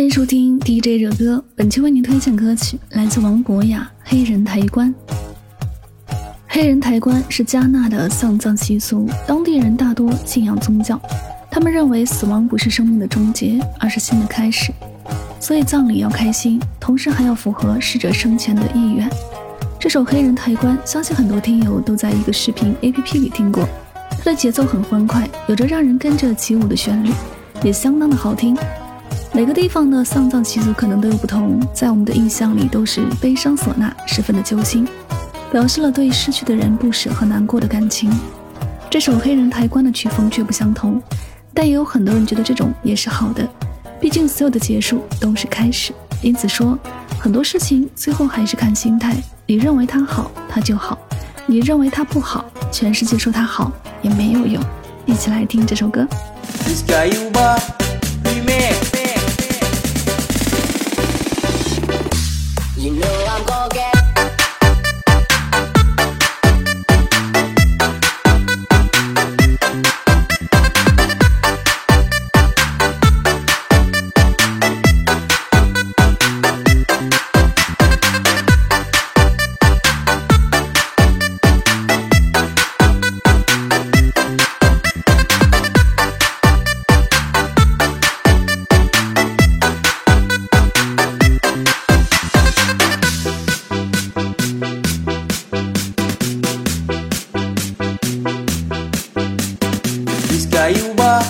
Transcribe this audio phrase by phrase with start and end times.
[0.00, 4.94] 欢迎收听 DJ 热歌，本期为您推荐歌曲来自王博雅《黑人抬棺》。
[6.48, 10.98] 黑人抬棺是加纳的丧葬习俗，当地人大多信仰宗教，
[11.50, 14.72] 他们认为死亡不是生命的终结，而是新的开始，
[15.38, 19.06] 所以葬礼要开心，同时还要符合逝者生前的意愿。
[19.78, 23.68] 这首《黑人抬棺》，相信很多听友都在一个视频 APP 里听过，
[24.12, 27.10] 它的节奏很欢快，有着让人跟着起舞的旋律，
[27.62, 28.56] 也相当的好听。
[29.32, 34.86] 每个地方的丧葬习俗可能都有不同，在我们的印象里都是悲伤唢呐，十分的揪心，
[35.52, 38.10] 表示了对逝去的人不舍和难过的感情。
[38.90, 41.00] 这首《黑人抬棺》的曲风却不相同，
[41.54, 43.48] 但也有很多人觉得这种也是好的，
[44.00, 45.92] 毕竟所有的结束都是开始。
[46.22, 46.76] 因此说，
[47.18, 49.16] 很多事情最后还是看心态，
[49.46, 50.98] 你认为它好，它就好；
[51.46, 53.70] 你认为它不好，全世界说它好
[54.02, 54.60] 也没有用。
[55.06, 56.06] 一起来听这首歌。
[62.80, 63.69] You know I'm gonna
[100.60, 101.20] Caiuá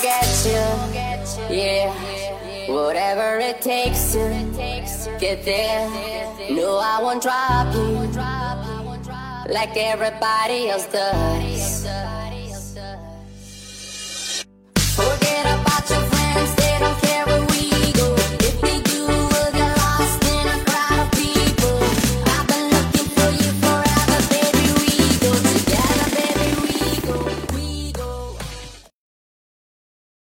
[0.00, 1.92] get you, yeah.
[2.72, 5.88] Whatever it takes to get there.
[6.50, 8.12] No, I won't drop you
[9.52, 12.11] like everybody else does.